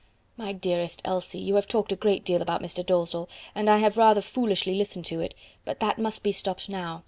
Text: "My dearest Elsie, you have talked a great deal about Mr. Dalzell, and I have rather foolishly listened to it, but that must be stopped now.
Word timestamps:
"My 0.35 0.51
dearest 0.51 0.99
Elsie, 1.05 1.37
you 1.37 1.53
have 1.57 1.67
talked 1.67 1.91
a 1.91 1.95
great 1.95 2.25
deal 2.25 2.41
about 2.41 2.63
Mr. 2.63 2.83
Dalzell, 2.83 3.29
and 3.53 3.69
I 3.69 3.77
have 3.77 3.97
rather 3.97 4.21
foolishly 4.23 4.73
listened 4.73 5.05
to 5.05 5.21
it, 5.21 5.35
but 5.63 5.79
that 5.79 5.99
must 5.99 6.23
be 6.23 6.31
stopped 6.31 6.67
now. 6.69 6.99